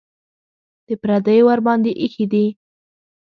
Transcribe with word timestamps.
د 0.87 0.89
پردیو 1.01 1.45
ورباندې 1.49 1.91
ایښي 2.01 2.25
دي. 2.31 2.45